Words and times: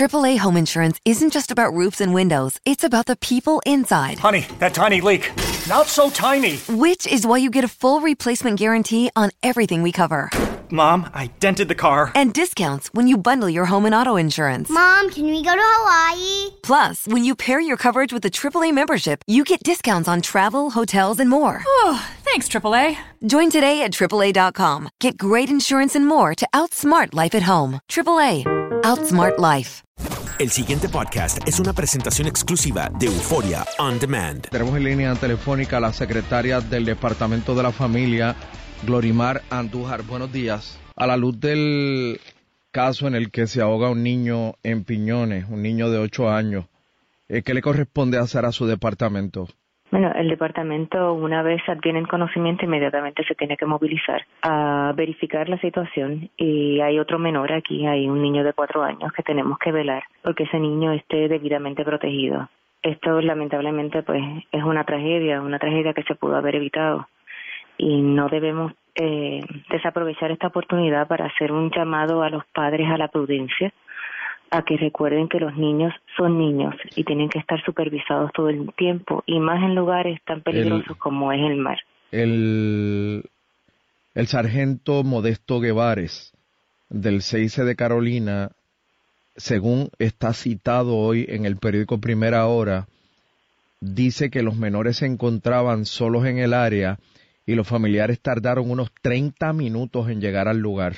AAA 0.00 0.38
home 0.38 0.56
insurance 0.56 0.98
isn't 1.04 1.30
just 1.30 1.50
about 1.50 1.74
roofs 1.74 2.00
and 2.00 2.14
windows, 2.14 2.58
it's 2.64 2.84
about 2.84 3.04
the 3.04 3.16
people 3.16 3.60
inside. 3.66 4.18
Honey, 4.18 4.46
that 4.58 4.72
tiny 4.72 5.02
leak. 5.02 5.30
Not 5.68 5.88
so 5.88 6.08
tiny. 6.08 6.56
Which 6.70 7.06
is 7.06 7.26
why 7.26 7.36
you 7.36 7.50
get 7.50 7.64
a 7.64 7.68
full 7.68 8.00
replacement 8.00 8.58
guarantee 8.58 9.10
on 9.14 9.30
everything 9.42 9.82
we 9.82 9.92
cover. 9.92 10.30
Mom, 10.70 11.10
I 11.12 11.26
dented 11.38 11.68
the 11.68 11.74
car. 11.74 12.12
And 12.14 12.32
discounts 12.32 12.88
when 12.94 13.08
you 13.08 13.18
bundle 13.18 13.50
your 13.50 13.66
home 13.66 13.84
and 13.84 13.94
auto 13.94 14.16
insurance. 14.16 14.70
Mom, 14.70 15.10
can 15.10 15.26
we 15.26 15.42
go 15.42 15.54
to 15.54 15.62
Hawaii? 15.62 16.56
Plus, 16.62 17.06
when 17.06 17.22
you 17.22 17.34
pair 17.34 17.60
your 17.60 17.76
coverage 17.76 18.10
with 18.10 18.24
a 18.24 18.30
AAA 18.30 18.72
membership, 18.72 19.22
you 19.26 19.44
get 19.44 19.62
discounts 19.62 20.08
on 20.08 20.22
travel, 20.22 20.70
hotels, 20.70 21.20
and 21.20 21.28
more. 21.28 21.62
Oh, 21.66 22.08
thanks, 22.24 22.48
AAA. 22.48 22.96
Join 23.26 23.50
today 23.50 23.82
at 23.82 23.90
AAA.com. 23.90 24.88
Get 24.98 25.18
great 25.18 25.50
insurance 25.50 25.94
and 25.94 26.06
more 26.06 26.34
to 26.36 26.48
outsmart 26.54 27.12
life 27.14 27.34
at 27.34 27.42
home. 27.42 27.80
AAA. 27.90 28.59
Outsmart 28.82 29.38
life. 29.38 29.82
El 30.38 30.50
siguiente 30.50 30.88
podcast 30.88 31.46
es 31.46 31.60
una 31.60 31.72
presentación 31.74 32.26
exclusiva 32.26 32.90
de 32.98 33.06
Euforia 33.06 33.66
On 33.78 33.98
Demand. 33.98 34.48
Tenemos 34.48 34.74
en 34.76 34.84
línea 34.84 35.14
telefónica 35.16 35.76
a 35.76 35.80
la 35.80 35.92
secretaria 35.92 36.60
del 36.60 36.86
Departamento 36.86 37.54
de 37.54 37.62
la 37.62 37.72
Familia, 37.72 38.36
Glorimar 38.84 39.42
Andújar. 39.50 40.02
Buenos 40.02 40.32
días. 40.32 40.78
A 40.96 41.06
la 41.06 41.18
luz 41.18 41.38
del 41.38 42.20
caso 42.70 43.06
en 43.06 43.14
el 43.14 43.30
que 43.30 43.46
se 43.46 43.60
ahoga 43.60 43.90
un 43.90 44.02
niño 44.02 44.54
en 44.62 44.84
Piñones, 44.84 45.44
un 45.50 45.62
niño 45.62 45.90
de 45.90 45.98
8 45.98 46.30
años, 46.30 46.64
eh, 47.28 47.42
¿qué 47.42 47.52
le 47.52 47.60
corresponde 47.62 48.18
hacer 48.18 48.46
a 48.46 48.52
su 48.52 48.66
departamento? 48.66 49.48
Bueno, 49.90 50.12
el 50.14 50.28
departamento, 50.28 51.14
una 51.14 51.42
vez 51.42 51.60
adviene 51.68 52.06
conocimiento, 52.06 52.64
inmediatamente 52.64 53.24
se 53.24 53.34
tiene 53.34 53.56
que 53.56 53.66
movilizar 53.66 54.24
a 54.42 54.92
verificar 54.94 55.48
la 55.48 55.58
situación. 55.58 56.30
Y 56.36 56.80
hay 56.80 57.00
otro 57.00 57.18
menor 57.18 57.52
aquí, 57.52 57.86
hay 57.86 58.08
un 58.08 58.22
niño 58.22 58.44
de 58.44 58.52
cuatro 58.52 58.84
años 58.84 59.12
que 59.12 59.24
tenemos 59.24 59.58
que 59.58 59.72
velar 59.72 60.04
porque 60.22 60.44
ese 60.44 60.60
niño 60.60 60.92
esté 60.92 61.26
debidamente 61.26 61.84
protegido. 61.84 62.48
Esto, 62.82 63.20
lamentablemente, 63.20 64.02
pues 64.04 64.22
es 64.52 64.62
una 64.62 64.84
tragedia, 64.84 65.42
una 65.42 65.58
tragedia 65.58 65.92
que 65.92 66.04
se 66.04 66.14
pudo 66.14 66.36
haber 66.36 66.54
evitado. 66.54 67.08
Y 67.76 68.00
no 68.00 68.28
debemos 68.28 68.72
eh, 68.94 69.40
desaprovechar 69.70 70.30
esta 70.30 70.48
oportunidad 70.48 71.08
para 71.08 71.26
hacer 71.26 71.50
un 71.50 71.70
llamado 71.70 72.22
a 72.22 72.30
los 72.30 72.44
padres 72.46 72.88
a 72.88 72.96
la 72.96 73.08
prudencia 73.08 73.72
a 74.50 74.62
que 74.62 74.76
recuerden 74.76 75.28
que 75.28 75.38
los 75.38 75.56
niños 75.56 75.92
son 76.16 76.38
niños 76.38 76.74
y 76.96 77.04
tienen 77.04 77.28
que 77.28 77.38
estar 77.38 77.62
supervisados 77.64 78.32
todo 78.32 78.48
el 78.48 78.72
tiempo 78.74 79.22
y 79.26 79.38
más 79.38 79.62
en 79.62 79.74
lugares 79.74 80.20
tan 80.24 80.42
peligrosos 80.42 80.96
como 80.96 81.32
es 81.32 81.40
el 81.40 81.56
mar. 81.56 81.78
El, 82.10 83.24
el 84.14 84.26
sargento 84.26 85.04
Modesto 85.04 85.60
Guevares 85.60 86.32
del 86.88 87.22
CIC 87.22 87.62
de 87.62 87.76
Carolina, 87.76 88.50
según 89.36 89.90
está 89.98 90.32
citado 90.32 90.96
hoy 90.96 91.24
en 91.28 91.46
el 91.46 91.56
periódico 91.56 92.00
Primera 92.00 92.46
Hora, 92.46 92.88
dice 93.80 94.30
que 94.30 94.42
los 94.42 94.56
menores 94.56 94.98
se 94.98 95.06
encontraban 95.06 95.84
solos 95.84 96.26
en 96.26 96.38
el 96.38 96.52
área 96.52 96.98
y 97.46 97.54
los 97.54 97.68
familiares 97.68 98.20
tardaron 98.20 98.70
unos 98.70 98.92
30 99.00 99.52
minutos 99.52 100.08
en 100.08 100.20
llegar 100.20 100.48
al 100.48 100.58
lugar. 100.58 100.96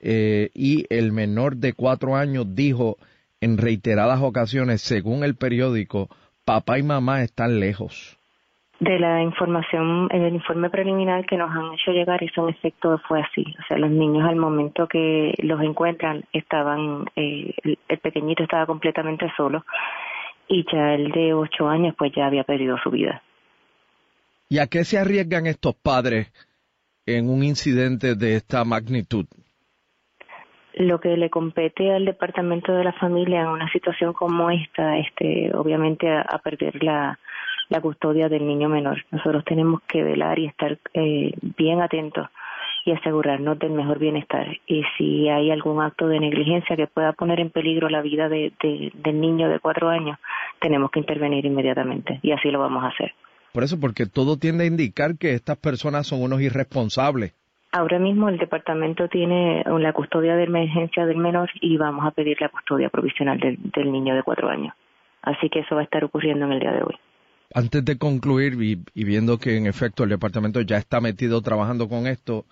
Eh, 0.00 0.50
y 0.54 0.86
el 0.88 1.12
menor 1.12 1.56
de 1.56 1.74
cuatro 1.74 2.16
años 2.16 2.54
dijo 2.54 2.96
en 3.40 3.58
reiteradas 3.58 4.20
ocasiones, 4.22 4.82
según 4.82 5.24
el 5.24 5.34
periódico, 5.36 6.08
papá 6.44 6.78
y 6.78 6.82
mamá 6.82 7.22
están 7.22 7.60
lejos. 7.60 8.18
De 8.80 8.98
la 8.98 9.22
información, 9.22 10.08
en 10.10 10.22
el 10.22 10.34
informe 10.34 10.70
preliminar 10.70 11.26
que 11.26 11.36
nos 11.36 11.50
han 11.50 11.74
hecho 11.74 11.92
llegar, 11.92 12.24
eso 12.24 12.48
en 12.48 12.54
efecto 12.54 12.98
fue 13.06 13.20
así. 13.20 13.44
O 13.58 13.62
sea, 13.68 13.76
los 13.76 13.90
niños 13.90 14.26
al 14.26 14.36
momento 14.36 14.88
que 14.88 15.34
los 15.42 15.60
encuentran 15.60 16.24
estaban, 16.32 17.04
eh, 17.14 17.52
el 17.62 17.98
pequeñito 17.98 18.42
estaba 18.42 18.64
completamente 18.64 19.30
solo 19.36 19.64
y 20.48 20.64
ya 20.72 20.94
el 20.94 21.10
de 21.12 21.34
ocho 21.34 21.68
años 21.68 21.94
pues 21.96 22.12
ya 22.16 22.26
había 22.26 22.44
perdido 22.44 22.76
su 22.82 22.90
vida. 22.90 23.22
¿Y 24.48 24.58
a 24.58 24.66
qué 24.66 24.84
se 24.84 24.98
arriesgan 24.98 25.46
estos 25.46 25.76
padres 25.76 26.32
en 27.06 27.30
un 27.30 27.44
incidente 27.44 28.16
de 28.16 28.34
esta 28.34 28.64
magnitud? 28.64 29.26
Lo 30.74 31.00
que 31.00 31.16
le 31.16 31.30
compete 31.30 31.92
al 31.92 32.04
departamento 32.04 32.72
de 32.72 32.84
la 32.84 32.92
familia 32.92 33.42
en 33.42 33.48
una 33.48 33.70
situación 33.70 34.12
como 34.12 34.50
esta, 34.50 34.98
este, 34.98 35.50
obviamente 35.54 36.08
a, 36.10 36.38
perder 36.38 36.82
la, 36.82 37.18
la 37.68 37.80
custodia 37.80 38.28
del 38.28 38.46
niño 38.46 38.68
menor. 38.68 39.04
Nosotros 39.10 39.44
tenemos 39.44 39.80
que 39.82 40.02
velar 40.02 40.38
y 40.38 40.46
estar 40.46 40.78
eh, 40.94 41.32
bien 41.56 41.80
atentos 41.80 42.28
y 42.84 42.92
asegurarnos 42.92 43.58
del 43.58 43.72
mejor 43.72 43.98
bienestar. 43.98 44.46
Y 44.66 44.82
si 44.96 45.28
hay 45.28 45.50
algún 45.50 45.82
acto 45.82 46.08
de 46.08 46.20
negligencia 46.20 46.76
que 46.76 46.86
pueda 46.86 47.12
poner 47.12 47.40
en 47.40 47.50
peligro 47.50 47.88
la 47.88 48.00
vida 48.00 48.28
de, 48.28 48.52
de, 48.62 48.92
del 48.94 49.20
niño 49.20 49.48
de 49.48 49.60
cuatro 49.60 49.88
años, 49.88 50.18
tenemos 50.60 50.90
que 50.90 51.00
intervenir 51.00 51.44
inmediatamente 51.44 52.20
y 52.22 52.32
así 52.32 52.50
lo 52.50 52.60
vamos 52.60 52.84
a 52.84 52.88
hacer. 52.88 53.12
Por 53.52 53.64
eso, 53.64 53.80
porque 53.80 54.06
todo 54.06 54.36
tiende 54.38 54.64
a 54.64 54.68
indicar 54.68 55.18
que 55.18 55.34
estas 55.34 55.56
personas 55.56 56.06
son 56.06 56.22
unos 56.22 56.40
irresponsables. 56.40 57.34
Ahora 57.72 57.98
mismo 57.98 58.28
el 58.28 58.38
departamento 58.38 59.08
tiene 59.08 59.62
la 59.64 59.92
custodia 59.92 60.34
de 60.34 60.44
emergencia 60.44 61.06
del 61.06 61.18
menor 61.18 61.50
y 61.60 61.76
vamos 61.76 62.04
a 62.04 62.10
pedir 62.10 62.40
la 62.40 62.48
custodia 62.48 62.88
provisional 62.88 63.38
del, 63.38 63.58
del 63.62 63.92
niño 63.92 64.14
de 64.14 64.22
cuatro 64.24 64.48
años. 64.48 64.74
Así 65.22 65.48
que 65.48 65.60
eso 65.60 65.76
va 65.76 65.82
a 65.82 65.84
estar 65.84 66.02
ocurriendo 66.02 66.46
en 66.46 66.52
el 66.52 66.60
día 66.60 66.72
de 66.72 66.82
hoy. 66.82 66.96
Antes 67.54 67.84
de 67.84 67.98
concluir 67.98 68.54
y, 68.60 68.82
y 68.94 69.04
viendo 69.04 69.38
que 69.38 69.56
en 69.56 69.66
efecto 69.66 70.04
el 70.04 70.10
departamento 70.10 70.60
ya 70.62 70.76
está 70.76 71.00
metido 71.00 71.42
trabajando 71.42 71.88
con 71.88 72.06
esto, 72.06 72.44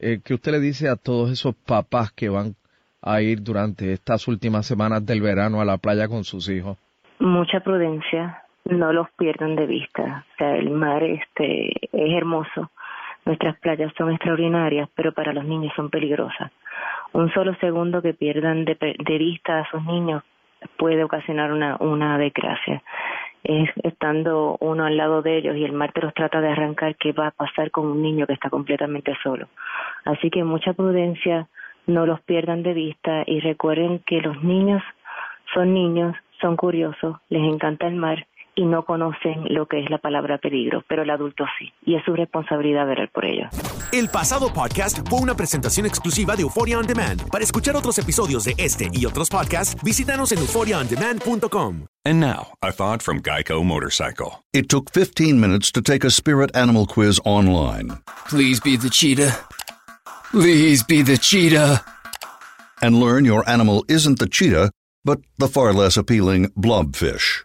eh, 0.00 0.20
¿qué 0.24 0.34
usted 0.34 0.52
le 0.52 0.60
dice 0.60 0.88
a 0.88 0.96
todos 0.96 1.30
esos 1.30 1.54
papás 1.54 2.12
que 2.12 2.28
van 2.28 2.54
a 3.02 3.20
ir 3.20 3.42
durante 3.42 3.92
estas 3.92 4.28
últimas 4.28 4.66
semanas 4.66 5.04
del 5.04 5.20
verano 5.20 5.60
a 5.60 5.64
la 5.64 5.78
playa 5.78 6.08
con 6.08 6.24
sus 6.24 6.48
hijos? 6.48 6.78
Mucha 7.18 7.60
prudencia, 7.60 8.42
no 8.64 8.92
los 8.92 9.08
pierdan 9.18 9.56
de 9.56 9.66
vista. 9.66 10.24
O 10.34 10.36
sea, 10.36 10.56
el 10.56 10.70
mar 10.70 11.02
este 11.02 11.70
es 11.92 12.14
hermoso, 12.16 12.70
nuestras 13.28 13.58
playas 13.58 13.92
son 13.98 14.10
extraordinarias, 14.10 14.88
pero 14.94 15.12
para 15.12 15.34
los 15.34 15.44
niños 15.44 15.70
son 15.76 15.90
peligrosas. 15.90 16.50
Un 17.12 17.30
solo 17.32 17.54
segundo 17.56 18.00
que 18.00 18.14
pierdan 18.14 18.64
de, 18.64 18.74
de 18.74 19.18
vista 19.18 19.60
a 19.60 19.70
sus 19.70 19.84
niños 19.84 20.22
puede 20.78 21.04
ocasionar 21.04 21.52
una, 21.52 21.76
una 21.78 22.16
desgracia. 22.16 22.82
Es 23.44 23.68
estando 23.82 24.56
uno 24.60 24.86
al 24.86 24.96
lado 24.96 25.20
de 25.20 25.36
ellos 25.36 25.56
y 25.56 25.64
el 25.64 25.72
mar 25.72 25.92
te 25.92 26.00
los 26.00 26.14
trata 26.14 26.40
de 26.40 26.48
arrancar, 26.48 26.96
¿qué 26.96 27.12
va 27.12 27.26
a 27.26 27.30
pasar 27.32 27.70
con 27.70 27.86
un 27.86 28.00
niño 28.00 28.26
que 28.26 28.32
está 28.32 28.48
completamente 28.48 29.14
solo? 29.22 29.48
Así 30.06 30.30
que 30.30 30.42
mucha 30.42 30.72
prudencia, 30.72 31.48
no 31.86 32.06
los 32.06 32.22
pierdan 32.22 32.62
de 32.62 32.72
vista 32.72 33.24
y 33.26 33.40
recuerden 33.40 33.98
que 34.06 34.22
los 34.22 34.42
niños 34.42 34.82
son 35.52 35.74
niños, 35.74 36.16
son 36.40 36.56
curiosos, 36.56 37.18
les 37.28 37.42
encanta 37.42 37.86
el 37.86 37.96
mar 37.96 38.26
y 38.58 38.64
no 38.64 38.84
conocen 38.84 39.44
lo 39.54 39.66
que 39.66 39.78
es 39.78 39.88
la 39.88 39.98
palabra 39.98 40.38
peligro, 40.38 40.82
pero 40.88 41.02
el 41.02 41.10
adulto 41.10 41.44
sí, 41.58 41.72
y 41.86 41.94
es 41.94 42.04
su 42.04 42.12
responsabilidad 42.16 42.88
velar 42.88 43.08
por 43.12 43.24
ello. 43.24 43.46
El 43.92 44.08
pasado 44.08 44.52
podcast 44.52 45.08
fue 45.08 45.20
una 45.20 45.34
presentación 45.34 45.86
exclusiva 45.86 46.34
de 46.34 46.42
Euphoria 46.42 46.76
On 46.76 46.84
Demand. 46.84 47.22
Para 47.30 47.44
escuchar 47.44 47.76
otros 47.76 47.96
episodios 47.98 48.42
de 48.42 48.54
este 48.58 48.90
y 48.92 49.06
otros 49.06 49.30
podcasts, 49.30 49.80
visítanos 49.84 50.32
en 50.32 50.40
euphoriaondemand.com. 50.40 51.86
And 52.04 52.18
now, 52.18 52.48
a 52.60 52.72
thought 52.72 53.00
from 53.00 53.22
Geico 53.22 53.62
Motorcycle. 53.64 54.44
It 54.52 54.68
took 54.68 54.90
15 54.90 55.38
minutes 55.38 55.70
to 55.72 55.80
take 55.80 56.04
a 56.04 56.10
spirit 56.10 56.50
animal 56.56 56.86
quiz 56.86 57.20
online. 57.24 57.98
Please 58.28 58.60
be 58.60 58.76
the 58.76 58.90
cheetah. 58.90 59.38
Please 60.32 60.82
be 60.82 61.02
the 61.02 61.16
cheetah. 61.16 61.84
And 62.82 62.98
learn 62.98 63.24
your 63.24 63.48
animal 63.48 63.84
isn't 63.88 64.18
the 64.18 64.28
cheetah, 64.28 64.72
but 65.04 65.20
the 65.38 65.48
far 65.48 65.72
less 65.72 65.96
appealing 65.96 66.48
blobfish. 66.56 67.44